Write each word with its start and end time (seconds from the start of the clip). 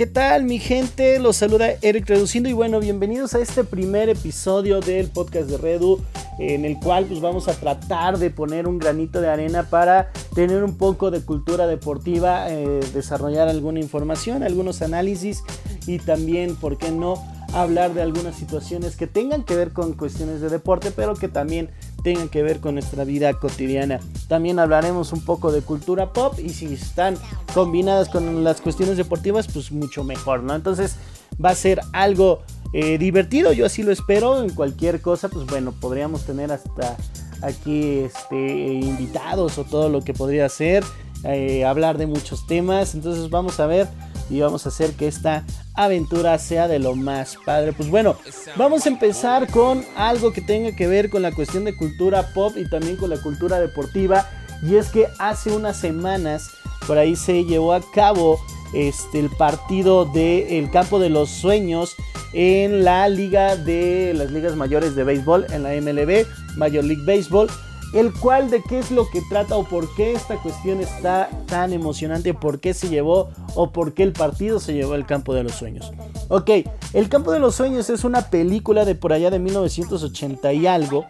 ¿qué 0.00 0.06
tal 0.06 0.44
mi 0.44 0.58
gente? 0.58 1.18
Los 1.18 1.36
saluda 1.36 1.72
Eric 1.82 2.08
Reduciendo 2.08 2.48
y 2.48 2.54
bueno, 2.54 2.80
bienvenidos 2.80 3.34
a 3.34 3.38
este 3.40 3.64
primer 3.64 4.08
episodio 4.08 4.80
del 4.80 5.10
podcast 5.10 5.50
de 5.50 5.58
Redu 5.58 6.00
en 6.38 6.64
el 6.64 6.78
cual 6.78 7.04
pues 7.04 7.20
vamos 7.20 7.48
a 7.48 7.52
tratar 7.52 8.16
de 8.16 8.30
poner 8.30 8.66
un 8.66 8.78
granito 8.78 9.20
de 9.20 9.28
arena 9.28 9.68
para 9.68 10.10
tener 10.34 10.64
un 10.64 10.78
poco 10.78 11.10
de 11.10 11.20
cultura 11.20 11.66
deportiva, 11.66 12.48
eh, 12.48 12.80
desarrollar 12.94 13.48
alguna 13.48 13.78
información, 13.78 14.42
algunos 14.42 14.80
análisis 14.80 15.42
y 15.86 15.98
también, 15.98 16.56
¿por 16.56 16.78
qué 16.78 16.90
no? 16.90 17.22
hablar 17.52 17.94
de 17.94 18.02
algunas 18.02 18.36
situaciones 18.36 18.96
que 18.96 19.06
tengan 19.06 19.44
que 19.44 19.56
ver 19.56 19.72
con 19.72 19.94
cuestiones 19.94 20.40
de 20.40 20.48
deporte, 20.48 20.90
pero 20.90 21.14
que 21.14 21.28
también 21.28 21.70
tengan 22.02 22.28
que 22.28 22.42
ver 22.42 22.60
con 22.60 22.74
nuestra 22.74 23.04
vida 23.04 23.32
cotidiana. 23.34 24.00
También 24.28 24.58
hablaremos 24.58 25.12
un 25.12 25.24
poco 25.24 25.52
de 25.52 25.62
cultura 25.62 26.12
pop 26.12 26.38
y 26.38 26.50
si 26.50 26.66
están 26.74 27.16
combinadas 27.54 28.08
con 28.08 28.44
las 28.44 28.60
cuestiones 28.60 28.96
deportivas, 28.96 29.48
pues 29.52 29.72
mucho 29.72 30.04
mejor, 30.04 30.42
¿no? 30.42 30.54
Entonces 30.54 30.96
va 31.42 31.50
a 31.50 31.54
ser 31.54 31.80
algo 31.92 32.42
eh, 32.72 32.98
divertido, 32.98 33.52
yo 33.52 33.66
así 33.66 33.82
lo 33.82 33.92
espero. 33.92 34.42
En 34.42 34.50
cualquier 34.50 35.00
cosa, 35.00 35.28
pues 35.28 35.46
bueno, 35.46 35.72
podríamos 35.72 36.24
tener 36.24 36.52
hasta 36.52 36.96
aquí 37.42 37.98
este, 37.98 38.74
invitados 38.74 39.58
o 39.58 39.64
todo 39.64 39.88
lo 39.88 40.02
que 40.02 40.14
podría 40.14 40.48
ser, 40.48 40.84
eh, 41.24 41.64
hablar 41.64 41.98
de 41.98 42.06
muchos 42.06 42.46
temas. 42.46 42.94
Entonces 42.94 43.30
vamos 43.30 43.60
a 43.60 43.66
ver 43.66 43.88
y 44.28 44.40
vamos 44.40 44.66
a 44.66 44.68
hacer 44.68 44.92
que 44.92 45.08
esta 45.08 45.44
aventura 45.84 46.38
sea 46.38 46.68
de 46.68 46.78
lo 46.78 46.94
más 46.94 47.36
padre. 47.44 47.72
Pues 47.72 47.88
bueno, 47.88 48.16
vamos 48.56 48.86
a 48.86 48.88
empezar 48.88 49.50
con 49.50 49.84
algo 49.96 50.32
que 50.32 50.40
tenga 50.40 50.72
que 50.72 50.86
ver 50.86 51.10
con 51.10 51.22
la 51.22 51.32
cuestión 51.32 51.64
de 51.64 51.76
cultura 51.76 52.32
pop 52.34 52.54
y 52.56 52.68
también 52.68 52.96
con 52.96 53.10
la 53.10 53.20
cultura 53.20 53.58
deportiva. 53.58 54.28
Y 54.62 54.76
es 54.76 54.88
que 54.88 55.08
hace 55.18 55.50
unas 55.50 55.76
semanas 55.76 56.50
por 56.86 56.98
ahí 56.98 57.16
se 57.16 57.44
llevó 57.44 57.72
a 57.72 57.80
cabo 57.92 58.40
este, 58.74 59.20
el 59.20 59.30
partido 59.30 60.04
del 60.04 60.70
campo 60.70 60.98
de 60.98 61.10
los 61.10 61.30
sueños 61.30 61.96
en 62.32 62.84
la 62.84 63.08
liga 63.08 63.56
de 63.56 64.12
las 64.14 64.30
ligas 64.30 64.54
mayores 64.54 64.94
de 64.94 65.04
béisbol, 65.04 65.46
en 65.50 65.62
la 65.62 65.70
MLB, 65.70 66.26
Major 66.56 66.84
League 66.84 67.04
Baseball 67.04 67.48
el 67.92 68.12
cual 68.12 68.50
de 68.50 68.62
qué 68.62 68.78
es 68.78 68.90
lo 68.90 69.08
que 69.08 69.20
trata 69.22 69.56
o 69.56 69.64
por 69.64 69.92
qué 69.94 70.12
esta 70.12 70.36
cuestión 70.36 70.80
está 70.80 71.28
tan 71.46 71.72
emocionante, 71.72 72.34
por 72.34 72.60
qué 72.60 72.74
se 72.74 72.88
llevó 72.88 73.30
o 73.54 73.70
por 73.70 73.94
qué 73.94 74.04
el 74.04 74.12
partido 74.12 74.60
se 74.60 74.74
llevó 74.74 74.94
al 74.94 75.06
campo 75.06 75.34
de 75.34 75.42
los 75.42 75.52
sueños. 75.52 75.92
Ok, 76.28 76.50
El 76.92 77.08
campo 77.08 77.32
de 77.32 77.40
los 77.40 77.54
sueños 77.54 77.90
es 77.90 78.04
una 78.04 78.30
película 78.30 78.84
de 78.84 78.94
por 78.94 79.12
allá 79.12 79.30
de 79.30 79.38
1980 79.38 80.52
y 80.52 80.66
algo, 80.66 81.06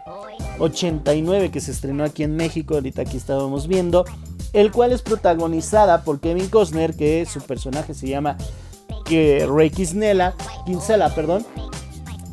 89 0.59 1.51
que 1.51 1.59
se 1.59 1.71
estrenó 1.71 2.03
aquí 2.03 2.23
en 2.23 2.35
México, 2.35 2.75
ahorita 2.75 3.03
aquí 3.03 3.17
estábamos 3.17 3.67
viendo, 3.67 4.05
el 4.53 4.71
cual 4.71 4.91
es 4.91 5.01
protagonizada 5.01 6.03
por 6.03 6.19
Kevin 6.19 6.49
Costner, 6.49 6.95
que 6.95 7.25
su 7.25 7.41
personaje 7.41 7.93
se 7.93 8.07
llama 8.07 8.37
que 9.05 9.47
Ray 9.49 9.69
Kinsella, 9.69 10.35
perdón, 11.15 11.45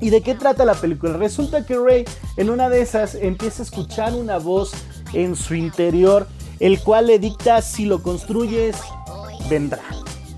¿Y 0.01 0.11
de 0.11 0.21
qué 0.21 0.35
trata 0.35 0.65
la 0.65 0.75
película? 0.75 1.17
Resulta 1.17 1.67
que 1.67 1.77
Ray 1.77 2.05
en 2.37 2.51
una 2.51 2.69
de 2.69 2.81
esas 2.81 3.15
empieza 3.17 3.63
a 3.63 3.65
escuchar 3.65 4.15
una 4.15 4.39
voz 4.39 4.73
en 5.13 5.35
su 5.35 5.55
interior, 5.55 6.29
el 6.61 6.81
cual 6.81 7.09
le 7.09 7.19
dicta 7.19 7.61
si 7.63 7.85
lo 7.85 8.03
construyes, 8.03 8.77
vendrá. 9.49 9.83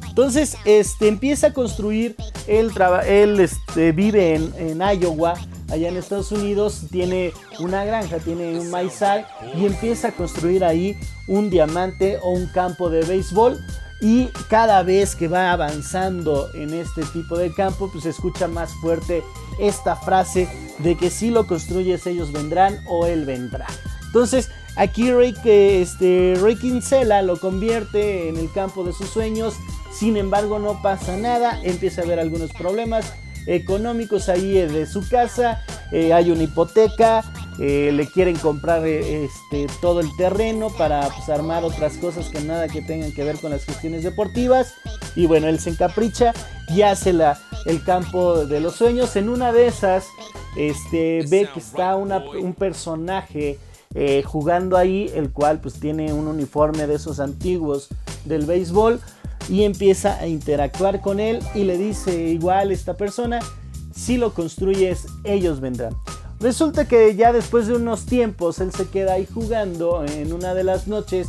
Entonces, 0.09 0.57
este, 0.65 1.09
empieza 1.09 1.49
a 1.49 1.53
construir, 1.53 2.17
él, 2.47 2.73
él 3.07 3.41
este, 3.41 3.93
vive 3.93 4.35
en, 4.35 4.53
en 4.59 4.81
Iowa, 4.81 5.35
allá 5.71 5.89
en 5.89 5.97
Estados 5.97 6.33
Unidos, 6.33 6.83
tiene 6.91 7.33
una 7.61 7.85
granja, 7.85 8.19
tiene 8.19 8.59
un 8.59 8.71
maizal 8.71 9.27
y 9.57 9.67
empieza 9.67 10.09
a 10.09 10.13
construir 10.13 10.65
ahí 10.65 10.97
un 11.29 11.49
diamante 11.49 12.19
o 12.23 12.31
un 12.31 12.47
campo 12.47 12.91
de 12.91 13.03
béisbol 13.03 13.59
y 14.01 14.29
cada 14.49 14.83
vez 14.83 15.15
que 15.15 15.29
va 15.29 15.53
avanzando 15.53 16.51
en 16.55 16.73
este 16.73 17.03
tipo 17.03 17.37
de 17.37 17.53
campo, 17.53 17.91
pues 17.91 18.05
se 18.05 18.11
escucha 18.11 18.49
más 18.49 18.73
fuerte 18.75 19.23
esta 19.59 19.95
frase 19.97 20.49
de 20.79 20.97
que 20.97 21.11
si 21.11 21.31
lo 21.31 21.47
construyes 21.47 22.07
ellos 22.07 22.33
vendrán 22.33 22.83
o 22.87 23.07
él 23.07 23.27
vendrá. 23.27 23.67
Entonces 24.07 24.51
aquí 24.77 25.13
Ray, 25.13 25.35
este, 25.45 26.35
Kinsella 26.61 27.23
lo 27.23 27.39
convierte 27.39 28.29
en 28.29 28.37
el 28.37 28.51
campo 28.51 28.85
de 28.85 28.93
sus 28.93 29.11
sueños, 29.11 29.55
sin 29.93 30.17
embargo 30.17 30.59
no 30.59 30.81
pasa 30.81 31.17
nada, 31.17 31.61
empieza 31.63 32.01
a 32.01 32.05
haber 32.05 32.19
algunos 32.19 32.53
problemas 32.53 33.13
económicos 33.47 34.29
ahí 34.29 34.53
de 34.53 34.87
su 34.87 35.07
casa, 35.09 35.63
eh, 35.93 36.13
hay 36.13 36.31
una 36.31 36.45
hipoteca, 36.45 37.23
eh, 37.61 37.93
le 37.93 38.07
quieren 38.07 38.37
comprar 38.37 38.87
eh, 38.87 39.25
este, 39.25 39.67
todo 39.83 40.01
el 40.01 40.09
terreno 40.17 40.71
para 40.79 41.07
pues, 41.11 41.29
armar 41.29 41.63
otras 41.63 41.99
cosas 41.99 42.31
que 42.31 42.41
nada 42.41 42.69
que 42.69 42.81
tengan 42.81 43.13
que 43.13 43.23
ver 43.23 43.39
con 43.39 43.51
las 43.51 43.67
cuestiones 43.67 44.03
deportivas. 44.03 44.73
Y 45.15 45.27
bueno, 45.27 45.47
él 45.47 45.61
se 45.61 45.69
encapricha 45.71 46.33
y 46.69 46.81
hace 46.83 47.13
la, 47.13 47.39
el 47.67 47.85
campo 47.85 48.47
de 48.47 48.61
los 48.61 48.77
sueños. 48.77 49.15
En 49.17 49.29
una 49.29 49.53
de 49.53 49.67
esas, 49.67 50.07
este, 50.57 51.27
ve 51.29 51.51
que 51.53 51.61
está 51.61 51.97
un 51.97 52.55
personaje 52.55 53.59
eh, 53.95 54.23
jugando 54.25 54.77
ahí, 54.79 55.11
el 55.15 55.31
cual 55.31 55.61
pues 55.61 55.75
tiene 55.75 56.15
un 56.15 56.29
uniforme 56.29 56.87
de 56.87 56.95
esos 56.95 57.21
antiguos 57.21 57.89
del 58.25 58.47
béisbol 58.47 59.01
y 59.49 59.65
empieza 59.65 60.17
a 60.19 60.29
interactuar 60.29 61.01
con 61.01 61.21
él 61.21 61.41
y 61.55 61.65
le 61.65 61.77
dice 61.77 62.29
igual 62.29 62.71
esta 62.71 62.97
persona, 62.97 63.41
si 63.93 64.17
lo 64.17 64.33
construyes, 64.33 65.07
ellos 65.25 65.61
vendrán. 65.61 65.95
Resulta 66.41 66.89
que 66.89 67.15
ya 67.15 67.33
después 67.35 67.67
de 67.67 67.75
unos 67.75 68.07
tiempos 68.07 68.61
él 68.61 68.73
se 68.73 68.89
queda 68.89 69.15
ahí 69.15 69.27
jugando 69.27 70.05
en 70.07 70.33
una 70.33 70.55
de 70.55 70.65
las 70.65 70.89
noches. 70.89 71.29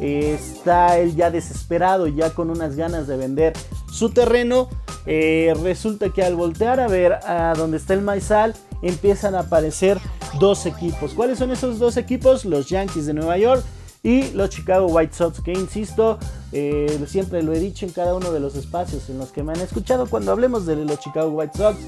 está 0.00 0.98
él 0.98 1.14
ya 1.16 1.30
desesperado, 1.30 2.06
ya 2.06 2.30
con 2.30 2.50
unas 2.50 2.76
ganas 2.76 3.08
de 3.08 3.16
vender 3.16 3.52
su 3.92 4.10
terreno. 4.10 4.68
Eh, 5.06 5.52
resulta 5.62 6.10
que 6.10 6.22
al 6.22 6.36
voltear 6.36 6.80
a 6.80 6.88
ver 6.88 7.14
a 7.26 7.54
donde 7.56 7.76
está 7.76 7.94
el 7.94 8.00
maizal, 8.00 8.54
empiezan 8.82 9.34
a 9.34 9.40
aparecer 9.40 9.98
dos 10.38 10.66
equipos. 10.66 11.14
¿Cuáles 11.14 11.38
son 11.38 11.50
esos 11.50 11.78
dos 11.80 11.96
equipos? 11.96 12.44
Los 12.44 12.68
Yankees 12.68 13.06
de 13.06 13.14
Nueva 13.14 13.36
York 13.38 13.64
y 14.04 14.30
los 14.32 14.50
Chicago 14.50 14.86
White 14.86 15.14
Sox, 15.14 15.40
que 15.40 15.52
insisto, 15.52 16.18
eh, 16.52 17.02
siempre 17.08 17.42
lo 17.42 17.52
he 17.52 17.58
dicho 17.58 17.86
en 17.86 17.92
cada 17.92 18.14
uno 18.14 18.30
de 18.30 18.38
los 18.38 18.54
espacios 18.54 19.08
en 19.08 19.18
los 19.18 19.32
que 19.32 19.42
me 19.42 19.52
han 19.52 19.60
escuchado, 19.60 20.06
cuando 20.06 20.30
hablemos 20.30 20.66
de 20.66 20.76
los 20.76 21.00
Chicago 21.00 21.30
White 21.30 21.58
Sox, 21.58 21.78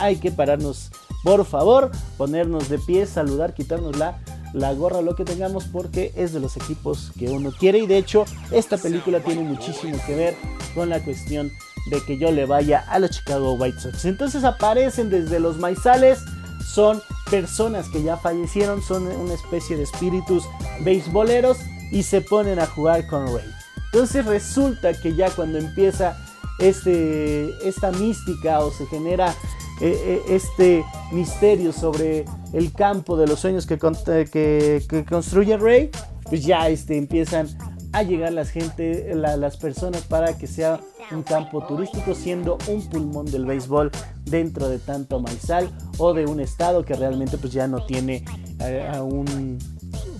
hay 0.00 0.16
que 0.16 0.32
pararnos 0.32 0.90
por 1.22 1.44
favor, 1.44 1.90
ponernos 2.16 2.68
de 2.68 2.78
pie, 2.78 3.04
saludar, 3.04 3.52
quitarnos 3.52 3.96
la, 3.96 4.20
la 4.52 4.72
gorra, 4.72 5.02
lo 5.02 5.16
que 5.16 5.24
tengamos, 5.24 5.64
porque 5.64 6.12
es 6.14 6.32
de 6.32 6.38
los 6.38 6.56
equipos 6.56 7.10
que 7.18 7.28
uno 7.28 7.50
quiere. 7.50 7.78
Y 7.78 7.86
de 7.88 7.98
hecho, 7.98 8.24
esta 8.52 8.78
película 8.78 9.18
tiene 9.18 9.42
muchísimo 9.42 9.98
que 10.06 10.14
ver 10.14 10.36
con 10.74 10.88
la 10.88 11.02
cuestión 11.02 11.50
de 11.90 12.00
que 12.00 12.16
yo 12.16 12.30
le 12.30 12.46
vaya 12.46 12.84
a 12.88 13.00
los 13.00 13.10
Chicago 13.10 13.54
White 13.54 13.80
Sox. 13.80 14.04
Entonces 14.04 14.44
aparecen 14.44 15.10
desde 15.10 15.40
los 15.40 15.58
maizales, 15.58 16.20
son 16.64 17.02
personas 17.30 17.88
que 17.88 18.02
ya 18.02 18.16
fallecieron, 18.16 18.82
son 18.82 19.06
una 19.06 19.34
especie 19.34 19.76
de 19.76 19.82
espíritus 19.82 20.44
beisboleros 20.80 21.58
y 21.90 22.02
se 22.02 22.20
ponen 22.20 22.58
a 22.58 22.66
jugar 22.66 23.06
con 23.06 23.26
Ray. 23.26 23.50
Entonces 23.92 24.24
resulta 24.26 24.92
que 24.94 25.14
ya 25.14 25.30
cuando 25.30 25.58
empieza 25.58 26.16
este, 26.58 27.50
esta 27.66 27.92
mística 27.92 28.60
o 28.60 28.70
se 28.70 28.86
genera 28.86 29.34
eh, 29.80 29.98
eh, 30.04 30.22
este 30.28 30.84
misterio 31.12 31.72
sobre 31.72 32.24
el 32.52 32.72
campo 32.72 33.16
de 33.16 33.26
los 33.26 33.40
sueños 33.40 33.66
que, 33.66 33.78
que, 33.78 35.04
construye 35.08 35.56
Rey, 35.58 35.90
pues 36.24 36.44
ya 36.44 36.68
este, 36.68 36.96
empiezan 36.96 37.48
a 37.96 38.02
llegar 38.02 38.30
las 38.34 38.50
gente, 38.50 39.14
las 39.14 39.56
personas 39.56 40.02
para 40.02 40.36
que 40.36 40.46
sea 40.46 40.80
un 41.12 41.22
campo 41.22 41.66
turístico, 41.66 42.14
siendo 42.14 42.58
un 42.68 42.86
pulmón 42.90 43.24
del 43.24 43.46
béisbol 43.46 43.90
dentro 44.26 44.68
de 44.68 44.78
tanto 44.78 45.18
maizal 45.18 45.70
o 45.96 46.12
de 46.12 46.26
un 46.26 46.40
estado 46.40 46.84
que 46.84 46.92
realmente 46.92 47.38
pues 47.38 47.54
ya 47.54 47.66
no 47.66 47.86
tiene 47.86 48.22
eh, 48.60 48.86
a 48.92 49.02
un 49.02 49.58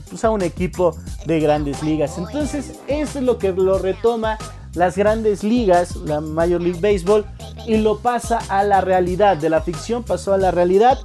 pues 0.08 0.24
a 0.24 0.30
un 0.30 0.40
equipo 0.40 0.96
de 1.26 1.38
grandes 1.38 1.82
ligas. 1.82 2.16
Entonces, 2.16 2.80
eso 2.86 3.18
es 3.18 3.24
lo 3.24 3.36
que 3.36 3.52
lo 3.52 3.78
retoma 3.78 4.38
las 4.72 4.96
grandes 4.96 5.44
ligas, 5.44 5.96
la 5.96 6.22
Major 6.22 6.62
League 6.62 6.80
Baseball, 6.80 7.26
y 7.66 7.76
lo 7.76 7.98
pasa 7.98 8.38
a 8.48 8.64
la 8.64 8.80
realidad. 8.80 9.36
De 9.36 9.50
la 9.50 9.60
ficción 9.60 10.02
pasó 10.02 10.32
a 10.32 10.38
la 10.38 10.50
realidad. 10.50 10.98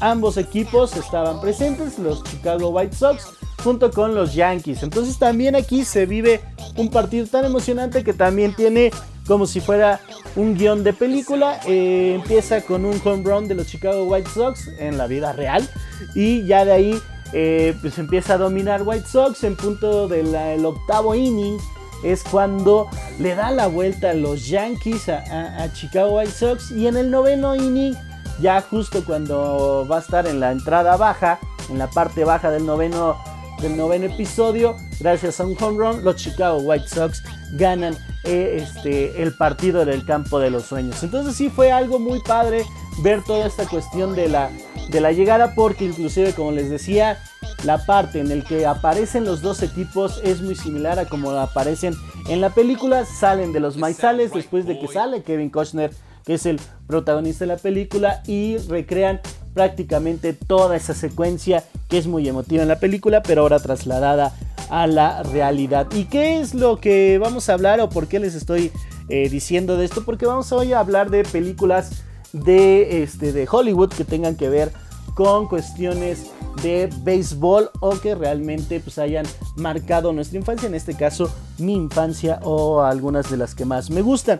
Ambos 0.00 0.36
equipos 0.36 0.94
estaban 0.94 1.40
presentes, 1.40 1.98
los 1.98 2.22
Chicago 2.24 2.68
White 2.68 2.96
Sox 2.96 3.38
junto 3.62 3.90
con 3.90 4.14
los 4.14 4.34
Yankees. 4.34 4.82
Entonces 4.82 5.18
también 5.18 5.56
aquí 5.56 5.84
se 5.84 6.06
vive 6.06 6.40
un 6.76 6.90
partido 6.90 7.26
tan 7.26 7.44
emocionante 7.44 8.04
que 8.04 8.12
también 8.12 8.54
tiene 8.54 8.90
como 9.26 9.46
si 9.46 9.60
fuera 9.60 10.00
un 10.36 10.56
guion 10.56 10.84
de 10.84 10.92
película. 10.92 11.60
Eh, 11.66 12.14
empieza 12.16 12.60
con 12.62 12.84
un 12.84 13.00
home 13.04 13.22
run 13.24 13.48
de 13.48 13.54
los 13.54 13.66
Chicago 13.66 14.04
White 14.04 14.30
Sox 14.34 14.68
en 14.78 14.98
la 14.98 15.06
vida 15.06 15.32
real 15.32 15.68
y 16.14 16.44
ya 16.46 16.64
de 16.64 16.72
ahí 16.72 17.02
eh, 17.32 17.76
pues 17.80 17.98
empieza 17.98 18.34
a 18.34 18.38
dominar 18.38 18.82
White 18.84 19.06
Sox 19.06 19.44
en 19.44 19.56
punto 19.56 20.08
del 20.08 20.64
octavo 20.64 21.14
inning 21.14 21.58
es 22.02 22.22
cuando 22.22 22.88
le 23.18 23.34
da 23.34 23.50
la 23.50 23.66
vuelta 23.66 24.10
a 24.10 24.14
los 24.14 24.48
Yankees 24.48 25.08
a, 25.08 25.72
Chicago 25.72 26.16
White 26.16 26.32
Sox 26.32 26.70
y 26.70 26.86
en 26.86 26.96
el 26.96 27.10
noveno 27.10 27.54
inning, 27.54 27.94
ya 28.40 28.60
justo 28.60 29.04
cuando 29.04 29.86
va 29.90 29.96
a 29.96 30.00
estar 30.00 30.26
en 30.26 30.40
la 30.40 30.52
entrada 30.52 30.96
baja, 30.96 31.38
en 31.70 31.78
la 31.78 31.88
parte 31.88 32.24
baja 32.24 32.50
del 32.50 32.66
noveno, 32.66 33.16
del 33.60 33.76
noveno 33.76 34.06
episodio, 34.06 34.76
gracias 35.00 35.40
a 35.40 35.46
un 35.46 35.56
home 35.60 35.78
run, 35.78 36.04
los 36.04 36.16
Chicago 36.16 36.58
White 36.58 36.88
Sox 36.88 37.22
ganan 37.52 37.96
eh, 38.24 38.58
este, 38.62 39.22
el 39.22 39.36
partido 39.36 39.84
del 39.84 40.04
campo 40.04 40.38
de 40.38 40.50
los 40.50 40.64
sueños. 40.64 41.02
Entonces 41.02 41.34
sí 41.34 41.50
fue 41.50 41.72
algo 41.72 41.98
muy 41.98 42.20
padre 42.20 42.64
ver 43.02 43.22
toda 43.24 43.46
esta 43.46 43.66
cuestión 43.66 44.14
de 44.14 44.28
la, 44.28 44.50
de 44.90 45.00
la 45.00 45.12
llegada 45.12 45.54
porque 45.54 45.84
inclusive 45.84 46.32
como 46.32 46.52
les 46.52 46.70
decía 46.70 47.18
la 47.64 47.84
parte 47.84 48.20
en 48.20 48.30
el 48.30 48.44
que 48.44 48.66
aparecen 48.66 49.24
los 49.24 49.40
dos 49.40 49.62
equipos 49.62 50.20
es 50.24 50.40
muy 50.40 50.54
similar 50.54 50.98
a 50.98 51.06
como 51.06 51.30
aparecen 51.30 51.94
en 52.28 52.40
la 52.40 52.50
película 52.50 53.04
salen 53.04 53.52
de 53.52 53.60
los 53.60 53.76
maizales 53.76 54.32
después 54.32 54.66
de 54.66 54.78
que 54.78 54.88
sale 54.88 55.22
Kevin 55.22 55.50
Costner 55.50 55.90
que 56.24 56.34
es 56.34 56.46
el 56.46 56.60
protagonista 56.86 57.44
de 57.44 57.54
la 57.54 57.56
película 57.56 58.22
y 58.26 58.58
recrean 58.58 59.20
prácticamente 59.58 60.34
toda 60.34 60.76
esa 60.76 60.94
secuencia 60.94 61.64
que 61.88 61.98
es 61.98 62.06
muy 62.06 62.28
emotiva 62.28 62.62
en 62.62 62.68
la 62.68 62.78
película 62.78 63.24
pero 63.24 63.42
ahora 63.42 63.58
trasladada 63.58 64.32
a 64.70 64.86
la 64.86 65.24
realidad 65.24 65.88
y 65.96 66.04
qué 66.04 66.40
es 66.40 66.54
lo 66.54 66.78
que 66.78 67.18
vamos 67.18 67.48
a 67.48 67.54
hablar 67.54 67.80
o 67.80 67.88
por 67.88 68.06
qué 68.06 68.20
les 68.20 68.36
estoy 68.36 68.70
eh, 69.08 69.28
diciendo 69.28 69.76
de 69.76 69.84
esto 69.84 70.04
porque 70.04 70.26
vamos 70.26 70.52
hoy 70.52 70.74
a 70.74 70.78
hablar 70.78 71.10
de 71.10 71.24
películas 71.24 72.04
de, 72.32 73.02
este, 73.02 73.32
de 73.32 73.48
Hollywood 73.50 73.88
que 73.88 74.04
tengan 74.04 74.36
que 74.36 74.48
ver 74.48 74.70
con 75.16 75.48
cuestiones 75.48 76.26
de 76.62 76.88
béisbol 77.02 77.72
o 77.80 77.98
que 77.98 78.14
realmente 78.14 78.78
pues 78.78 78.96
hayan 78.98 79.26
marcado 79.56 80.12
nuestra 80.12 80.38
infancia, 80.38 80.68
en 80.68 80.76
este 80.76 80.94
caso 80.94 81.32
mi 81.58 81.74
infancia 81.74 82.38
o 82.44 82.82
algunas 82.82 83.28
de 83.28 83.38
las 83.38 83.56
que 83.56 83.64
más 83.64 83.90
me 83.90 84.02
gustan. 84.02 84.38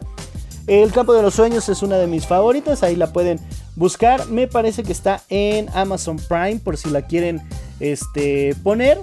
El 0.68 0.92
campo 0.92 1.12
de 1.14 1.22
los 1.22 1.34
sueños 1.34 1.68
es 1.70 1.82
una 1.82 1.96
de 1.96 2.06
mis 2.06 2.24
favoritas, 2.24 2.84
ahí 2.84 2.94
la 2.94 3.12
pueden 3.12 3.40
buscar, 3.78 4.26
me 4.28 4.48
parece 4.48 4.82
que 4.82 4.92
está 4.92 5.22
en 5.28 5.68
Amazon 5.72 6.16
Prime 6.16 6.56
por 6.56 6.76
si 6.76 6.90
la 6.90 7.02
quieren 7.02 7.40
este, 7.78 8.54
poner. 8.62 8.98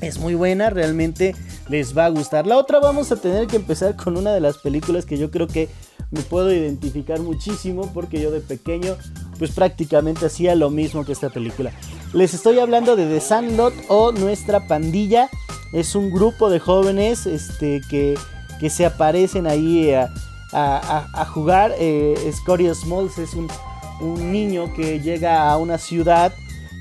Es 0.00 0.18
muy 0.18 0.34
buena, 0.34 0.70
realmente 0.70 1.36
les 1.68 1.96
va 1.96 2.06
a 2.06 2.08
gustar. 2.08 2.46
La 2.46 2.56
otra 2.56 2.80
vamos 2.80 3.12
a 3.12 3.16
tener 3.16 3.46
que 3.46 3.56
empezar 3.56 3.94
con 3.94 4.16
una 4.16 4.32
de 4.32 4.40
las 4.40 4.58
películas 4.58 5.04
que 5.04 5.18
yo 5.18 5.30
creo 5.30 5.46
que 5.46 5.68
me 6.10 6.22
puedo 6.22 6.52
identificar 6.52 7.20
muchísimo 7.20 7.90
porque 7.92 8.20
yo 8.20 8.30
de 8.30 8.40
pequeño 8.40 8.96
pues 9.38 9.50
prácticamente 9.50 10.26
hacía 10.26 10.54
lo 10.54 10.70
mismo 10.70 11.04
que 11.04 11.12
esta 11.12 11.28
película. 11.28 11.72
Les 12.14 12.32
estoy 12.32 12.58
hablando 12.58 12.96
de 12.96 13.06
The 13.06 13.20
Sandlot 13.20 13.74
o 13.88 14.12
Nuestra 14.12 14.66
Pandilla. 14.66 15.28
Es 15.72 15.94
un 15.94 16.10
grupo 16.10 16.48
de 16.48 16.60
jóvenes 16.60 17.26
este, 17.26 17.82
que, 17.90 18.16
que 18.58 18.70
se 18.70 18.86
aparecen 18.86 19.46
ahí 19.46 19.92
a, 19.92 20.08
jugar. 21.32 21.74
Eh, 21.78 22.32
Scotty 22.32 22.72
Smalls 22.74 23.18
es 23.18 23.34
un, 23.34 23.48
un, 24.00 24.32
niño 24.32 24.72
que 24.74 25.00
llega 25.00 25.50
a 25.50 25.56
una 25.56 25.78
ciudad, 25.78 26.32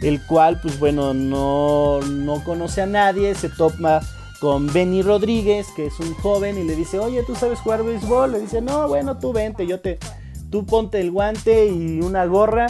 el 0.02 0.26
cual 0.26 0.60
pues 0.62 0.80
bueno 0.80 1.14
no, 1.14 2.00
no 2.02 2.44
conoce 2.44 2.82
a 2.82 2.86
nadie, 2.86 3.36
se 3.36 3.50
toma 3.50 4.02
con 4.40 4.68
Benny 4.68 5.02
Rodríguez, 5.02 5.68
que 5.76 5.88
es 5.88 6.00
un 6.00 6.14
joven, 6.16 6.58
y 6.58 6.64
le 6.64 6.76
dice, 6.76 7.00
oye, 7.00 7.24
¿tú 7.24 7.36
sabes 7.36 7.60
jugar 7.60 7.84
béisbol? 7.84 8.34
Le 8.34 8.40
dice, 8.40 8.62
no, 8.62 8.88
bueno, 8.88 9.18
tú 9.18 9.34
vente, 9.34 9.66
yo 9.66 9.80
te, 9.80 9.98
tú 10.52 10.66
ponte 10.66 11.00
el 11.00 11.12
guante 11.12 11.68
y 11.68 12.02
una 12.02 12.26
gorra 12.26 12.68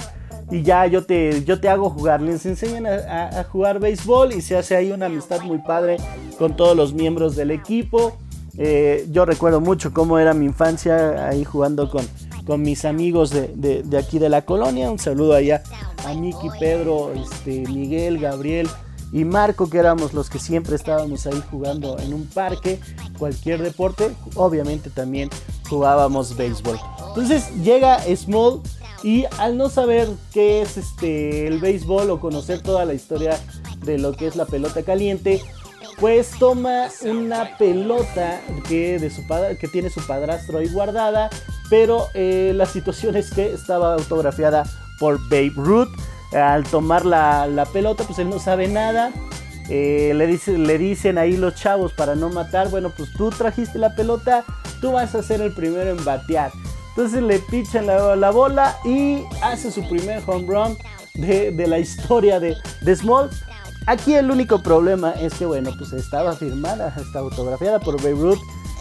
y 0.52 0.62
ya 0.62 0.86
yo 0.86 1.06
te, 1.06 1.44
yo 1.44 1.60
te 1.60 1.70
hago 1.70 1.90
jugar. 1.90 2.22
Les 2.22 2.46
enseñan 2.46 2.86
a, 2.86 3.44
jugar 3.46 3.80
béisbol 3.80 4.34
y 4.34 4.42
se 4.42 4.58
hace 4.58 4.76
ahí 4.76 4.92
una 4.92 5.08
amistad 5.08 5.42
muy 5.42 5.58
padre 5.60 5.98
con 6.38 6.56
todos 6.56 6.76
los 6.76 6.94
miembros 6.94 7.36
del 7.36 7.52
equipo. 7.52 8.18
Eh, 8.58 9.08
yo 9.12 9.26
recuerdo 9.26 9.60
mucho 9.60 9.94
cómo 9.94 10.18
era 10.18 10.34
mi 10.34 10.46
infancia 10.46 11.28
ahí 11.28 11.44
jugando 11.44 11.90
con, 11.90 12.08
con 12.46 12.62
mis 12.62 12.86
amigos 12.86 13.32
de, 13.32 13.84
de, 13.84 13.98
aquí 13.98 14.20
de 14.20 14.30
la 14.30 14.44
colonia. 14.44 14.90
Un 14.90 15.00
saludo 15.00 15.34
allá 15.34 15.64
a 16.06 16.14
Miki, 16.14 16.50
Pedro, 16.60 17.12
este, 17.14 17.68
Miguel, 17.68 18.20
Gabriel, 18.20 18.70
y 19.12 19.24
Marco, 19.24 19.70
que 19.70 19.78
éramos 19.78 20.14
los 20.14 20.30
que 20.30 20.40
siempre 20.40 20.76
estábamos 20.76 21.26
ahí 21.26 21.42
jugando 21.50 21.98
en 22.00 22.14
un 22.14 22.26
parque, 22.26 22.80
cualquier 23.18 23.62
deporte, 23.62 24.12
obviamente 24.36 24.90
también 24.90 25.30
jugábamos 25.70 26.36
béisbol. 26.36 26.78
Entonces 27.10 27.50
llega 27.64 28.00
Small 28.16 28.62
y 29.04 29.26
al 29.38 29.58
no 29.58 29.70
saber 29.70 30.10
qué 30.34 30.62
es 30.62 30.78
este 30.78 31.48
el 31.48 31.60
béisbol 31.60 32.10
o 32.10 32.20
conocer 32.20 32.62
toda 32.62 32.86
la 32.86 32.94
historia 32.94 33.40
de 33.86 33.98
lo 34.00 34.14
que 34.14 34.28
es 34.28 34.36
la 34.36 34.46
pelota 34.46 34.84
caliente, 34.84 35.42
pues 36.00 36.32
toma 36.38 36.88
una 37.04 37.58
pelota 37.58 38.42
que, 38.68 39.00
de 39.00 39.10
su 39.10 39.26
padre, 39.26 39.58
que 39.58 39.68
tiene 39.68 39.90
su 39.90 40.06
padrastro 40.06 40.58
ahí 40.58 40.68
guardada, 40.68 41.30
pero 41.70 42.10
eh, 42.14 42.52
la 42.56 42.66
situación 42.66 43.16
es 43.16 43.32
que 43.32 43.54
estaba 43.54 43.94
autografiada 43.94 44.64
por 45.00 45.20
Babe 45.30 45.54
Ruth 45.56 45.90
al 46.34 46.64
tomar 46.66 47.06
la, 47.06 47.68
pelota, 47.72 48.04
pues 48.04 48.20
él 48.20 48.30
no 48.30 48.40
sabe 48.40 48.68
nada. 48.68 49.12
Eh, 49.70 50.14
le, 50.16 50.28
dice, 50.28 50.58
le 50.58 50.78
dicen 50.78 51.18
ahí 51.18 51.38
los 51.38 51.56
chavos 51.56 51.94
para 51.94 52.16
no 52.16 52.30
matar, 52.30 52.70
bueno, 52.70 52.92
pues 52.96 53.12
tú 53.14 53.32
trajiste 53.32 53.80
la 53.80 53.96
pelota, 53.96 54.44
tú 54.80 54.92
vas 54.92 55.16
a 55.16 55.24
ser 55.24 55.42
el 55.42 55.54
primero 55.54 55.90
en 55.90 56.04
batear. 56.04 56.52
Entonces 56.90 57.24
le 57.24 57.40
pichan 57.40 57.88
la, 57.88 58.32
bola 58.32 58.78
y 58.86 59.24
hace 59.42 59.72
su 59.72 59.88
primer 59.90 60.22
home 60.26 60.46
run 60.48 60.78
de, 61.16 61.52
la 61.68 61.80
historia 61.80 62.40
de, 62.40 62.56
de, 62.82 62.96
Small. 62.96 63.30
Aquí 63.88 64.16
el 64.16 64.32
único 64.32 64.64
problema 64.64 65.12
es 65.12 65.36
que, 65.36 65.46
bueno, 65.46 65.72
pues 65.78 65.94
estaba 65.94 66.34
firmada, 66.34 66.94
está 67.00 67.20
autografiada 67.20 67.80
por 67.80 68.02
Beirut, 68.02 68.40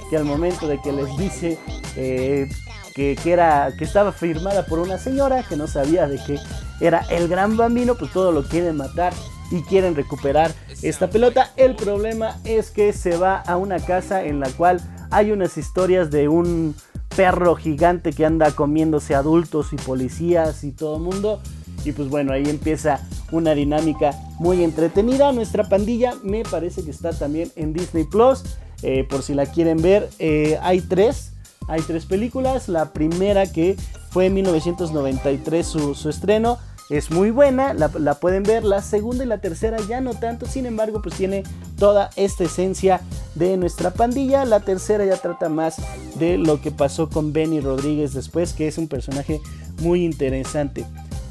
que 0.08 0.16
al 0.16 0.24
momento 0.24 0.66
de 0.66 0.80
que 0.80 0.92
les 0.92 1.14
dice 1.18 1.58
eh, 1.96 2.48
que, 2.94 3.16
era, 3.26 3.72
que 3.76 3.84
estaba 3.84 4.12
firmada 4.12 4.64
por 4.64 4.78
una 4.78 4.96
señora 4.96 5.42
que 5.42 5.56
no 5.56 5.66
sabía 5.66 6.06
de 6.06 6.18
qué 6.24 6.38
era 6.80 7.00
el 7.10 7.28
gran 7.28 7.56
bambino, 7.56 7.96
pues 7.96 8.12
todo 8.12 8.32
lo 8.32 8.44
quieren 8.44 8.76
matar 8.76 9.12
y 9.50 9.62
quieren 9.62 9.94
recuperar 9.94 10.52
esta 10.82 11.10
pelota. 11.10 11.52
El 11.56 11.76
problema 11.76 12.38
es 12.44 12.70
que 12.70 12.94
se 12.94 13.18
va 13.18 13.36
a 13.36 13.58
una 13.58 13.80
casa 13.80 14.24
en 14.24 14.40
la 14.40 14.48
cual 14.50 14.80
hay 15.10 15.32
unas 15.32 15.58
historias 15.58 16.10
de 16.10 16.28
un 16.28 16.74
perro 17.14 17.54
gigante 17.56 18.12
que 18.12 18.24
anda 18.24 18.50
comiéndose 18.52 19.14
adultos 19.14 19.72
y 19.72 19.76
policías 19.76 20.64
y 20.64 20.72
todo 20.72 20.96
el 20.96 21.02
mundo. 21.02 21.40
Y 21.84 21.92
pues 21.92 22.08
bueno, 22.08 22.32
ahí 22.32 22.44
empieza 22.48 23.00
una 23.34 23.54
dinámica 23.54 24.12
muy 24.38 24.62
entretenida. 24.62 25.32
Nuestra 25.32 25.68
pandilla 25.68 26.14
me 26.23 26.44
parece 26.44 26.85
que 26.85 26.90
está 26.90 27.12
también 27.12 27.50
en 27.56 27.73
Disney 27.73 28.04
Plus. 28.04 28.44
Eh, 28.82 29.04
por 29.04 29.23
si 29.23 29.35
la 29.35 29.47
quieren 29.47 29.82
ver, 29.82 30.09
eh, 30.18 30.59
hay 30.62 30.80
tres. 30.80 31.32
Hay 31.66 31.82
tres 31.82 32.06
películas. 32.06 32.68
La 32.68 32.92
primera 32.92 33.47
que 33.47 33.76
fue 34.11 34.26
en 34.26 34.35
1993 34.35 35.66
su, 35.66 35.94
su 35.94 36.09
estreno. 36.09 36.59
Es 36.90 37.11
muy 37.11 37.30
buena, 37.30 37.73
la, 37.73 38.14
pueden 38.20 38.42
ver. 38.42 38.62
La 38.62 38.82
segunda 38.82 39.25
y 39.25 39.26
la 39.26 39.38
tercera 39.38 39.78
ya 39.88 40.02
no 40.02 40.12
tanto. 40.14 40.44
Sin 40.47 40.66
embargo, 40.66 41.00
pues 41.00 41.14
tiene 41.14 41.42
toda 41.78 42.11
esta 42.16 42.44
esencia 42.44 43.00
de 43.35 43.56
nuestra 43.56 43.92
pandilla. 43.92 44.44
La 44.44 44.61
tercera 44.61 45.04
ya 45.06 45.16
trata 45.16 45.49
más 45.49 45.76
de 46.16 46.37
lo 46.37 46.61
que 46.61 46.70
pasó 46.70 47.09
con 47.09 47.32
Benny 47.32 47.61
Rodríguez 47.61 48.12
después, 48.12 48.52
que 48.52 48.68
es 48.68 48.76
un 48.76 48.88
personaje 48.88 49.40
muy 49.80 50.04
interesante. 50.04 50.85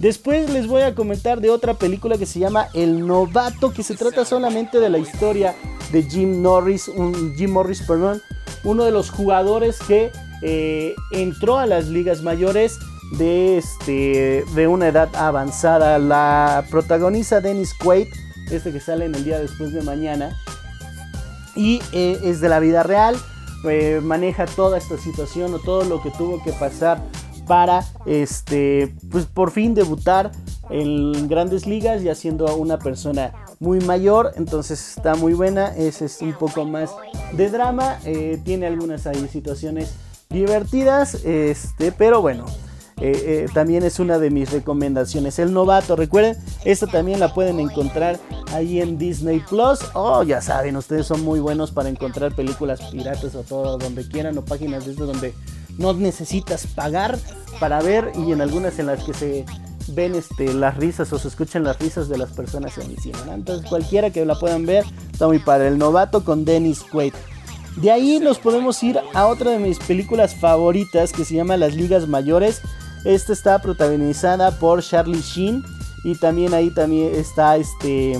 Después 0.03 0.49
les 0.49 0.67
voy 0.67 0.81
a 0.81 0.93
comentar 0.93 1.39
de 1.39 1.49
otra 1.49 1.75
película 1.75 2.17
que 2.17 2.25
se 2.25 2.37
llama 2.37 2.67
El 2.73 3.07
Novato, 3.07 3.71
que 3.71 3.83
se 3.83 3.95
trata 3.95 4.25
solamente 4.25 4.81
de 4.81 4.89
la 4.89 4.97
historia 4.97 5.55
de 5.93 6.03
Jim 6.03 6.41
Norris, 6.41 6.91
Jim 7.37 7.51
Morris, 7.51 7.83
perdón, 7.83 8.21
uno 8.65 8.83
de 8.83 8.91
los 8.91 9.09
jugadores 9.09 9.79
que 9.79 10.11
eh, 10.41 10.93
entró 11.11 11.57
a 11.57 11.67
las 11.67 11.87
ligas 11.87 12.21
mayores 12.21 12.79
de, 13.17 13.57
este, 13.57 14.43
de 14.53 14.67
una 14.67 14.89
edad 14.89 15.07
avanzada. 15.15 15.97
La 15.99 16.65
protagoniza 16.69 17.39
Dennis 17.39 17.73
Quaid, 17.73 18.09
este 18.51 18.73
que 18.73 18.81
sale 18.81 19.05
en 19.05 19.15
el 19.15 19.23
día 19.23 19.39
después 19.39 19.71
de 19.71 19.83
mañana, 19.83 20.37
y 21.55 21.81
eh, 21.93 22.19
es 22.25 22.41
de 22.41 22.49
la 22.49 22.59
vida 22.59 22.83
real. 22.83 23.15
Eh, 23.69 24.01
maneja 24.03 24.47
toda 24.47 24.77
esta 24.77 24.97
situación 24.97 25.53
o 25.53 25.59
todo 25.59 25.85
lo 25.85 26.01
que 26.01 26.11
tuvo 26.11 26.43
que 26.43 26.51
pasar 26.51 27.01
para 27.47 27.83
este 28.05 28.93
pues 29.11 29.25
por 29.25 29.51
fin 29.51 29.73
debutar 29.73 30.31
en 30.69 31.27
grandes 31.27 31.67
ligas 31.67 32.01
y 32.03 32.15
siendo 32.15 32.55
una 32.55 32.79
persona 32.79 33.33
muy 33.59 33.79
mayor 33.81 34.31
entonces 34.35 34.97
está 34.97 35.15
muy 35.15 35.33
buena 35.33 35.67
ese 35.75 36.05
es 36.05 36.21
un 36.21 36.33
poco 36.33 36.65
más 36.65 36.91
de 37.33 37.49
drama 37.49 37.99
tiene 38.43 38.67
algunas 38.67 39.07
situaciones 39.29 39.93
divertidas, 40.33 41.15
este, 41.23 41.93
pero 41.93 42.21
bueno. 42.21 42.45
Eh, 43.01 43.45
eh, 43.45 43.45
también 43.53 43.83
es 43.83 43.99
una 43.99 44.19
de 44.19 44.29
mis 44.29 44.51
recomendaciones. 44.51 45.39
El 45.39 45.51
novato, 45.51 45.95
recuerden, 45.95 46.37
esta 46.63 46.85
también 46.87 47.19
la 47.19 47.33
pueden 47.33 47.59
encontrar 47.59 48.19
ahí 48.53 48.79
en 48.79 48.97
Disney 48.97 49.39
Plus. 49.39 49.79
Oh, 49.93 50.23
ya 50.23 50.41
saben, 50.41 50.77
ustedes 50.77 51.07
son 51.07 51.21
muy 51.23 51.39
buenos 51.39 51.71
para 51.71 51.89
encontrar 51.89 52.35
películas 52.35 52.81
piratas 52.91 53.33
o 53.35 53.41
todo 53.43 53.77
donde 53.77 54.07
quieran 54.07 54.37
o 54.37 54.45
páginas 54.45 54.85
de 54.85 54.93
donde 54.93 55.33
no 55.77 55.93
necesitas 55.93 56.67
pagar 56.67 57.17
para 57.59 57.81
ver 57.81 58.11
y 58.15 58.31
en 58.31 58.41
algunas 58.41 58.79
en 58.79 58.87
las 58.87 59.03
que 59.03 59.13
se 59.13 59.45
ven 59.89 60.15
este, 60.15 60.53
las 60.53 60.77
risas 60.77 61.11
o 61.13 61.19
se 61.19 61.27
escuchan 61.27 61.63
las 61.63 61.79
risas 61.79 62.09
de 62.09 62.17
las 62.17 62.31
personas 62.31 62.77
en 62.77 62.91
el 62.91 62.97
cine. 62.99 63.17
Entonces 63.31 63.67
cualquiera 63.67 64.09
que 64.09 64.25
la 64.25 64.35
puedan 64.35 64.65
ver 64.65 64.85
está 65.11 65.27
muy 65.27 65.39
padre. 65.39 65.67
El 65.67 65.77
novato 65.77 66.23
con 66.23 66.45
Dennis 66.45 66.83
Quaid. 66.83 67.13
De 67.77 67.91
ahí 67.91 68.19
nos 68.19 68.37
podemos 68.37 68.81
ir 68.83 68.99
a 69.13 69.25
otra 69.25 69.51
de 69.51 69.59
mis 69.59 69.79
películas 69.79 70.35
favoritas 70.35 71.11
que 71.11 71.25
se 71.25 71.35
llama 71.35 71.57
Las 71.57 71.75
Ligas 71.75 72.07
Mayores. 72.07 72.61
Esta 73.03 73.33
está 73.33 73.59
protagonizada 73.59 74.59
por 74.59 74.83
Charlie 74.83 75.21
Sheen 75.21 75.63
y 76.03 76.15
también 76.15 76.53
ahí 76.53 76.69
también 76.69 77.15
está 77.15 77.57
este 77.57 78.17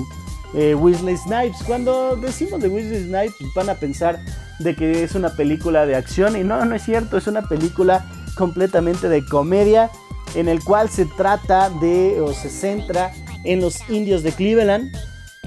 eh, 0.56 0.76
Wesley 0.76 1.18
Snipes. 1.18 1.62
Cuando 1.66 2.16
decimos 2.16 2.62
de 2.62 2.68
Wesley 2.68 3.04
Snipes 3.04 3.54
van 3.56 3.70
a 3.70 3.76
pensar 3.76 4.20
de 4.60 4.76
que 4.76 5.04
es 5.04 5.16
una 5.16 5.30
película 5.30 5.86
de 5.86 5.96
acción 5.96 6.36
y 6.36 6.44
no, 6.44 6.64
no 6.66 6.76
es 6.76 6.84
cierto, 6.84 7.18
es 7.18 7.28
una 7.28 7.44
película 7.44 8.06
completamente 8.36 9.10
de 9.10 9.26
comedia 9.26 9.90
en 10.36 10.48
el 10.48 10.64
cual 10.64 10.90
se 10.90 11.06
trata 11.06 11.70
de 11.70 12.20
o 12.22 12.34
se 12.34 12.50
centra 12.50 13.12
en 13.44 13.62
los 13.62 13.88
indios 13.90 14.24
de 14.24 14.32
Cleveland, 14.32 14.96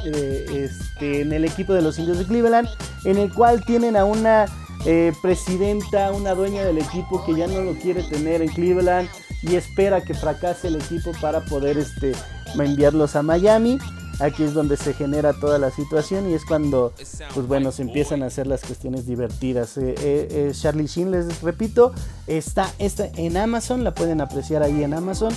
este, 0.04 1.22
en 1.22 1.32
el 1.32 1.44
equipo 1.44 1.72
de 1.72 1.82
los 1.82 1.98
indios 1.98 2.18
de 2.18 2.24
Cleveland, 2.24 2.68
en 3.04 3.18
el 3.18 3.32
cual 3.32 3.64
tienen 3.64 3.96
a 3.96 4.04
una 4.04 4.46
eh, 4.84 5.12
presidenta, 5.22 6.12
una 6.12 6.34
dueña 6.34 6.64
del 6.64 6.78
equipo 6.78 7.24
que 7.24 7.34
ya 7.34 7.46
no 7.46 7.62
lo 7.62 7.74
quiere 7.74 8.02
tener 8.02 8.42
en 8.42 8.48
Cleveland 8.48 9.08
y 9.42 9.56
espera 9.56 10.02
que 10.02 10.14
fracase 10.14 10.68
el 10.68 10.76
equipo 10.76 11.12
para 11.20 11.40
poder 11.40 11.78
este, 11.78 12.12
enviarlos 12.54 13.16
a 13.16 13.22
Miami. 13.22 13.78
Aquí 14.18 14.42
es 14.44 14.54
donde 14.54 14.76
se 14.76 14.94
genera 14.94 15.32
toda 15.34 15.58
la 15.58 15.70
situación 15.70 16.30
y 16.30 16.34
es 16.34 16.44
cuando, 16.44 16.92
pues 17.34 17.46
bueno, 17.46 17.70
se 17.72 17.82
empiezan 17.82 18.22
a 18.22 18.26
hacer 18.26 18.46
las 18.46 18.62
cuestiones 18.62 19.06
divertidas. 19.06 19.76
Eh, 19.76 19.94
eh, 19.98 20.52
Charlie 20.52 20.86
Sheen, 20.86 21.10
les 21.10 21.42
repito, 21.42 21.92
está, 22.26 22.72
está 22.78 23.08
en 23.16 23.36
Amazon, 23.36 23.84
la 23.84 23.94
pueden 23.94 24.20
apreciar 24.20 24.62
ahí 24.62 24.82
en 24.82 24.94
Amazon. 24.94 25.32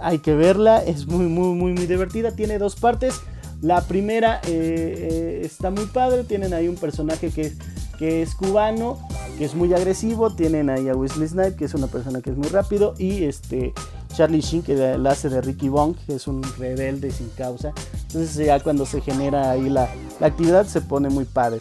hay 0.00 0.18
que 0.18 0.34
verla, 0.34 0.82
es 0.84 1.06
muy, 1.06 1.26
muy, 1.26 1.54
muy, 1.54 1.72
muy 1.72 1.86
divertida. 1.86 2.32
Tiene 2.32 2.58
dos 2.58 2.76
partes. 2.76 3.20
La 3.62 3.80
primera 3.82 4.40
está 4.42 5.70
muy 5.70 5.86
padre, 5.86 6.24
tienen 6.24 6.52
ahí 6.52 6.68
un 6.68 6.76
personaje 6.76 7.30
que 7.30 7.52
que 7.98 8.22
es 8.22 8.34
cubano, 8.34 8.98
que 9.38 9.44
es 9.44 9.54
muy 9.54 9.72
agresivo. 9.74 10.30
Tienen 10.30 10.70
ahí 10.70 10.88
a 10.88 10.94
Wesley 10.94 11.28
Snipes, 11.28 11.54
que 11.54 11.64
es 11.64 11.74
una 11.74 11.86
persona 11.86 12.20
que 12.20 12.30
es 12.30 12.36
muy 12.36 12.48
rápido. 12.48 12.94
Y 12.98 13.24
este 13.24 13.72
Charlie 14.16 14.40
Sheen, 14.40 14.62
que 14.62 14.74
la 14.98 15.10
hace 15.10 15.28
de 15.28 15.40
Ricky 15.40 15.68
Bong, 15.68 15.94
que 16.06 16.14
es 16.14 16.26
un 16.26 16.42
rebelde 16.58 17.10
sin 17.10 17.28
causa. 17.30 17.72
Entonces 18.06 18.34
ya 18.46 18.60
cuando 18.60 18.86
se 18.86 19.00
genera 19.00 19.50
ahí 19.50 19.68
la, 19.68 19.90
la 20.20 20.26
actividad 20.28 20.66
se 20.66 20.80
pone 20.80 21.10
muy 21.10 21.24
padre. 21.24 21.60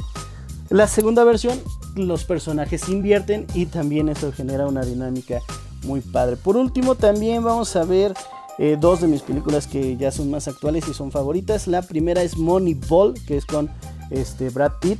La 0.69 0.87
segunda 0.87 1.23
versión, 1.23 1.59
los 1.95 2.23
personajes 2.23 2.89
invierten 2.89 3.45
y 3.53 3.65
también 3.65 4.09
eso 4.09 4.31
genera 4.31 4.67
una 4.67 4.83
dinámica 4.83 5.39
muy 5.83 6.01
padre. 6.01 6.37
Por 6.37 6.57
último, 6.57 6.95
también 6.95 7.43
vamos 7.43 7.75
a 7.75 7.83
ver 7.83 8.13
eh, 8.57 8.77
dos 8.79 9.01
de 9.01 9.07
mis 9.07 9.21
películas 9.21 9.67
que 9.67 9.97
ya 9.97 10.11
son 10.11 10.31
más 10.31 10.47
actuales 10.47 10.87
y 10.87 10.93
son 10.93 11.11
favoritas. 11.11 11.67
La 11.67 11.81
primera 11.81 12.23
es 12.23 12.37
Moneyball, 12.37 13.13
que 13.27 13.37
es 13.37 13.45
con 13.45 13.69
este, 14.09 14.49
Brad 14.49 14.73
Pitt. 14.79 14.99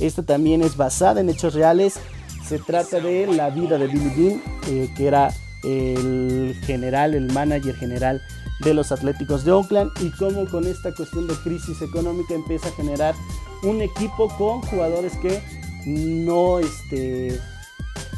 Esta 0.00 0.22
también 0.22 0.62
es 0.62 0.76
basada 0.76 1.20
en 1.20 1.28
hechos 1.28 1.54
reales. 1.54 1.94
Se 2.46 2.58
trata 2.58 3.00
de 3.00 3.26
la 3.26 3.50
vida 3.50 3.78
de 3.78 3.86
Billy 3.86 4.12
Bean, 4.16 4.42
eh, 4.68 4.92
que 4.96 5.06
era 5.06 5.30
el 5.62 6.56
general, 6.64 7.14
el 7.14 7.32
manager 7.32 7.74
general 7.74 8.22
de 8.60 8.74
los 8.74 8.92
Atléticos 8.92 9.44
de 9.44 9.52
Oakland 9.52 9.90
y 10.00 10.10
cómo 10.10 10.46
con 10.46 10.66
esta 10.66 10.94
cuestión 10.94 11.26
de 11.26 11.34
crisis 11.34 11.82
económica 11.82 12.34
empieza 12.34 12.68
a 12.68 12.72
generar 12.72 13.14
un 13.62 13.80
equipo 13.80 14.28
con 14.36 14.62
jugadores 14.62 15.16
que 15.18 15.42
no, 15.86 16.58
este, 16.58 17.40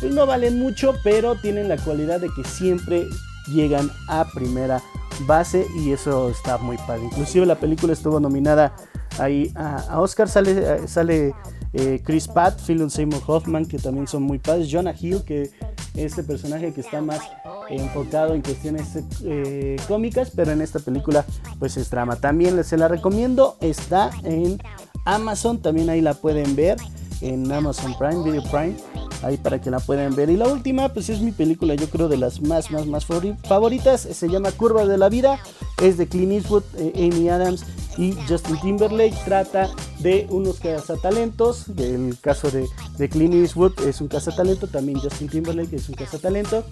pues 0.00 0.12
no 0.12 0.26
valen 0.26 0.58
mucho, 0.58 0.94
pero 1.02 1.36
tienen 1.36 1.68
la 1.68 1.76
cualidad 1.76 2.20
de 2.20 2.28
que 2.30 2.44
siempre 2.44 3.08
llegan 3.48 3.90
a 4.08 4.26
primera 4.32 4.82
base 5.26 5.66
y 5.76 5.92
eso 5.92 6.30
está 6.30 6.58
muy 6.58 6.76
padre. 6.78 7.04
Inclusive 7.04 7.46
la 7.46 7.58
película 7.58 7.92
estuvo 7.92 8.20
nominada 8.20 8.74
ahí 9.18 9.52
a, 9.54 10.00
Oscar, 10.00 10.28
sale, 10.28 10.86
sale 10.88 11.34
eh, 11.72 12.00
Chris 12.04 12.28
Pratt, 12.28 12.60
Phil 12.60 12.88
Seymour 12.90 13.22
Hoffman, 13.26 13.66
que 13.66 13.78
también 13.78 14.06
son 14.06 14.22
muy 14.22 14.38
padres, 14.38 14.68
Jonah 14.70 14.94
Hill, 14.98 15.22
que 15.24 15.42
es 15.42 15.52
este 15.94 16.22
personaje 16.22 16.72
que 16.72 16.80
está 16.80 17.00
más 17.00 17.20
enfocado 17.68 18.34
en 18.34 18.42
cuestiones 18.42 18.98
eh, 19.24 19.76
cómicas, 19.88 20.30
pero 20.34 20.52
en 20.52 20.60
esta 20.60 20.78
película 20.78 21.24
pues 21.58 21.76
es 21.76 21.90
drama. 21.90 22.16
También 22.16 22.62
se 22.64 22.76
la 22.76 22.88
recomiendo, 22.88 23.56
está 23.60 24.10
en 24.22 24.58
Amazon, 25.04 25.60
también 25.60 25.90
ahí 25.90 26.00
la 26.00 26.14
pueden 26.14 26.54
ver 26.56 26.76
en 27.20 27.50
Amazon 27.50 27.94
Prime, 27.98 28.22
Video 28.22 28.42
Prime, 28.50 28.76
ahí 29.22 29.36
para 29.36 29.60
que 29.60 29.70
la 29.70 29.80
puedan 29.80 30.14
ver. 30.14 30.30
Y 30.30 30.36
la 30.36 30.46
última, 30.46 30.90
pues 30.90 31.08
es 31.08 31.20
mi 31.20 31.32
película, 31.32 31.74
yo 31.74 31.88
creo 31.88 32.08
de 32.08 32.18
las 32.18 32.40
más, 32.40 32.70
más, 32.70 32.86
más 32.86 33.06
favoritas, 33.06 34.00
se 34.00 34.28
llama 34.28 34.52
Curva 34.52 34.86
de 34.86 34.98
la 34.98 35.08
Vida, 35.08 35.40
es 35.82 35.96
de 35.96 36.06
Clint 36.06 36.32
Eastwood, 36.32 36.64
eh, 36.76 37.10
Amy 37.10 37.28
Adams 37.28 37.64
y 37.96 38.14
Justin 38.28 38.60
Timberlake 38.60 39.16
trata 39.24 39.70
de 40.00 40.26
unos 40.30 40.60
cazatalentos. 40.60 41.66
El 41.76 42.16
caso 42.20 42.50
de, 42.50 42.66
de 42.98 43.08
Clint 43.08 43.34
Eastwood 43.34 43.80
es 43.86 44.00
un 44.00 44.08
cazatalento, 44.08 44.66
también 44.66 44.98
Justin 45.00 45.28
Timberlake 45.28 45.76
es 45.76 45.88
un 45.88 45.94
cazatalento. 45.94 46.64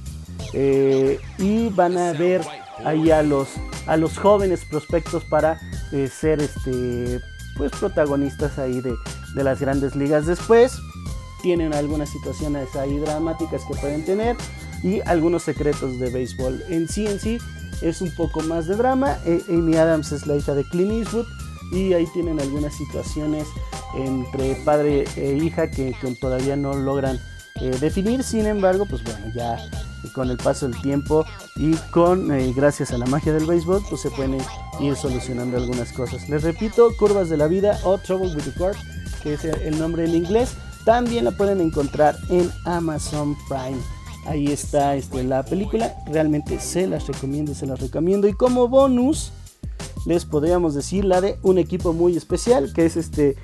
Eh, 0.52 1.20
y 1.38 1.68
van 1.68 1.96
a 1.96 2.12
ver 2.12 2.42
ahí 2.84 3.10
a 3.10 3.22
los, 3.22 3.48
a 3.86 3.96
los 3.96 4.18
jóvenes 4.18 4.64
prospectos 4.68 5.24
para 5.24 5.60
eh, 5.92 6.08
ser 6.08 6.40
este, 6.40 7.20
pues, 7.56 7.70
protagonistas 7.72 8.58
ahí 8.58 8.80
de, 8.80 8.94
de 9.34 9.44
las 9.44 9.60
grandes 9.60 9.94
ligas. 9.94 10.26
Después 10.26 10.78
tienen 11.42 11.74
algunas 11.74 12.10
situaciones 12.10 12.74
ahí 12.76 12.98
dramáticas 12.98 13.62
que 13.66 13.74
pueden 13.74 14.04
tener 14.04 14.36
y 14.82 15.00
algunos 15.02 15.42
secretos 15.42 15.98
de 15.98 16.10
béisbol. 16.10 16.62
En 16.68 16.88
sí, 16.88 17.06
en 17.06 17.20
sí, 17.20 17.38
es 17.82 18.00
un 18.00 18.10
poco 18.14 18.40
más 18.42 18.66
de 18.66 18.76
drama. 18.76 19.18
Eh, 19.24 19.42
Amy 19.48 19.76
Adams 19.76 20.12
es 20.12 20.26
la 20.26 20.36
hija 20.36 20.54
de 20.54 20.64
Clint 20.64 20.92
Eastwood 20.92 21.26
y 21.72 21.92
ahí 21.92 22.06
tienen 22.12 22.40
algunas 22.40 22.74
situaciones 22.74 23.46
entre 23.94 24.54
padre 24.56 25.04
e 25.16 25.36
hija 25.36 25.70
que, 25.70 25.94
todavía 26.20 26.56
no 26.56 26.74
logran 26.74 27.18
eh, 27.60 27.76
definir. 27.80 28.22
Sin 28.22 28.46
embargo, 28.46 28.86
pues 28.86 29.02
bueno, 29.02 29.26
ya 29.34 29.58
con 30.14 30.30
el 30.30 30.36
paso 30.36 30.68
del 30.68 30.80
tiempo 30.80 31.24
y 31.56 31.74
con 31.90 32.32
eh, 32.32 32.52
gracias 32.54 32.92
a 32.92 32.98
la 32.98 33.06
magia 33.06 33.32
del 33.32 33.46
béisbol, 33.46 33.82
pues 33.88 34.02
se 34.02 34.10
pueden 34.10 34.38
ir 34.80 34.96
solucionando 34.96 35.56
algunas 35.56 35.92
cosas. 35.92 36.28
Les 36.28 36.42
repito, 36.42 36.94
Curvas 36.96 37.28
de 37.28 37.36
la 37.36 37.46
Vida 37.46 37.78
o 37.84 37.98
Trouble 37.98 38.34
with 38.34 38.44
the 38.44 38.52
Court, 38.52 38.78
que 39.22 39.34
es 39.34 39.44
el 39.44 39.78
nombre 39.78 40.04
en 40.04 40.14
inglés, 40.14 40.54
también 40.84 41.24
la 41.24 41.30
pueden 41.30 41.60
encontrar 41.60 42.16
en 42.28 42.50
Amazon 42.64 43.36
Prime. 43.48 43.78
Ahí 44.26 44.46
está 44.46 44.94
este, 44.94 45.24
la 45.24 45.42
película. 45.44 45.96
Realmente 46.06 46.60
se 46.60 46.86
las 46.86 47.06
recomiendo, 47.06 47.54
se 47.54 47.66
las 47.66 47.80
recomiendo. 47.80 48.28
Y 48.28 48.32
como 48.34 48.68
bonus, 48.68 49.32
les 50.06 50.24
podríamos 50.24 50.74
decir 50.74 51.04
la 51.04 51.20
de 51.20 51.38
un 51.42 51.58
equipo 51.58 51.92
muy 51.92 52.16
especial, 52.16 52.72
que 52.72 52.86
es 52.86 52.96
este, 52.96 53.36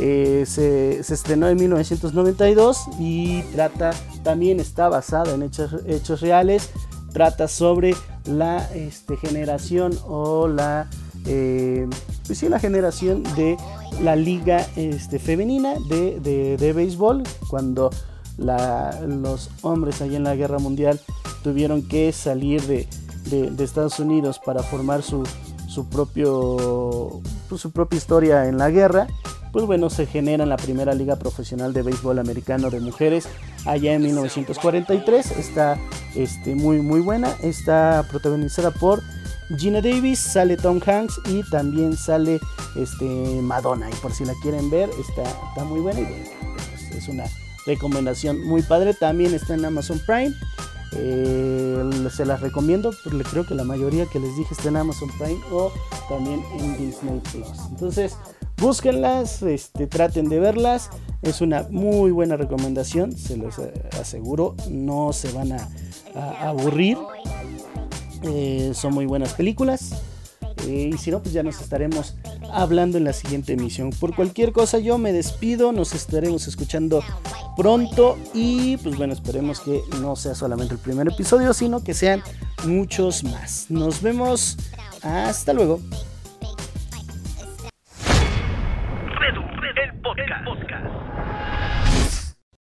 eh, 0.00 0.44
se, 0.46 1.00
estrenó 1.00 1.48
en 1.48 1.56
1992 1.58 2.88
y 2.98 3.42
trata, 3.52 3.90
también 4.22 4.60
está 4.60 4.88
basada 4.88 5.34
en 5.34 5.42
hechos, 5.42 6.20
reales, 6.20 6.70
trata 7.12 7.46
sobre 7.46 7.94
la 8.24 8.68
este, 8.74 9.16
generación 9.16 9.96
o 10.06 10.48
la, 10.48 10.88
eh, 11.26 11.88
pues 12.26 12.38
sí, 12.38 12.48
la 12.48 12.58
generación 12.58 13.22
de 13.36 13.56
la 14.02 14.16
liga 14.16 14.66
este, 14.74 15.20
femenina 15.20 15.74
de, 15.88 16.18
de, 16.18 16.56
de 16.56 16.72
béisbol, 16.72 17.22
cuando 17.48 17.90
los 18.38 19.50
hombres 19.62 20.02
allá 20.02 20.16
en 20.16 20.24
la 20.24 20.34
guerra 20.34 20.58
mundial 20.58 21.00
tuvieron 21.42 21.86
que 21.86 22.12
salir 22.12 22.62
de, 22.62 22.88
Estados 23.58 23.98
Unidos 23.98 24.40
para 24.44 24.62
formar 24.62 25.02
su, 25.02 25.24
su, 25.68 25.88
propio, 25.88 27.20
pues, 27.48 27.60
su 27.60 27.70
propia 27.70 27.96
historia 27.96 28.46
en 28.46 28.58
la 28.58 28.70
guerra, 28.70 29.08
pues 29.54 29.66
bueno, 29.66 29.88
se 29.88 30.06
genera 30.06 30.46
la 30.46 30.56
primera 30.56 30.94
liga 30.94 31.14
profesional 31.14 31.72
de 31.72 31.82
béisbol 31.82 32.18
americano 32.18 32.70
de 32.70 32.80
mujeres 32.80 33.28
allá 33.64 33.94
en 33.94 34.02
1943. 34.02 35.30
Está 35.30 35.78
este, 36.16 36.56
muy, 36.56 36.82
muy 36.82 36.98
buena. 36.98 37.30
Está 37.40 38.04
protagonizada 38.10 38.72
por 38.72 39.00
Gina 39.56 39.80
Davis, 39.80 40.18
sale 40.18 40.56
Tom 40.56 40.80
Hanks 40.84 41.20
y 41.26 41.48
también 41.50 41.96
sale 41.96 42.40
este, 42.74 43.04
Madonna. 43.42 43.88
Y 43.88 43.94
por 44.02 44.12
si 44.12 44.24
la 44.24 44.34
quieren 44.42 44.70
ver, 44.70 44.90
está, 44.98 45.22
está 45.22 45.62
muy 45.64 45.78
buena 45.78 46.00
y 46.00 46.04
pues, 46.04 46.90
es 46.96 47.08
una 47.08 47.24
recomendación 47.66 48.44
muy 48.44 48.62
padre. 48.62 48.94
También 48.94 49.34
está 49.34 49.54
en 49.54 49.64
Amazon 49.64 50.00
Prime. 50.06 50.34
Eh, 50.96 52.08
se 52.14 52.24
las 52.24 52.40
recomiendo, 52.40 52.92
porque 53.02 53.24
creo 53.24 53.46
que 53.46 53.54
la 53.54 53.64
mayoría 53.64 54.06
que 54.06 54.20
les 54.20 54.36
dije 54.36 54.54
está 54.54 54.68
en 54.68 54.76
Amazon 54.76 55.10
Prime 55.18 55.40
o 55.50 55.72
también 56.08 56.44
en 56.58 56.76
Disney 56.76 57.20
Plus. 57.32 57.48
Entonces, 57.70 58.16
búsquenlas, 58.58 59.42
este, 59.42 59.86
traten 59.86 60.28
de 60.28 60.38
verlas. 60.38 60.90
Es 61.22 61.40
una 61.40 61.66
muy 61.70 62.10
buena 62.10 62.36
recomendación, 62.36 63.16
se 63.16 63.36
los 63.36 63.58
aseguro. 64.00 64.54
No 64.70 65.12
se 65.12 65.32
van 65.32 65.52
a, 65.52 65.68
aburrir. 66.40 66.98
Eh, 68.22 68.72
son 68.74 68.94
muy 68.94 69.06
buenas 69.06 69.34
películas. 69.34 70.02
Eh, 70.66 70.90
y 70.94 70.98
si 70.98 71.10
no, 71.10 71.20
pues 71.20 71.34
ya 71.34 71.42
nos 71.42 71.60
estaremos 71.60 72.14
hablando 72.52 72.98
en 72.98 73.04
la 73.04 73.12
siguiente 73.12 73.54
emisión. 73.54 73.90
Por 73.90 74.14
cualquier 74.14 74.52
cosa 74.52 74.78
yo 74.78 74.98
me 74.98 75.12
despido, 75.12 75.72
nos 75.72 75.94
estaremos 75.94 76.46
escuchando 76.46 77.02
pronto 77.56 78.18
y 78.32 78.76
pues 78.78 78.96
bueno, 78.96 79.12
esperemos 79.12 79.60
que 79.60 79.82
no 80.00 80.16
sea 80.16 80.34
solamente 80.34 80.74
el 80.74 80.80
primer 80.80 81.08
episodio, 81.08 81.52
sino 81.54 81.82
que 81.82 81.94
sean 81.94 82.22
muchos 82.64 83.24
más. 83.24 83.66
Nos 83.68 84.02
vemos, 84.02 84.56
hasta 85.02 85.52
luego. 85.52 85.80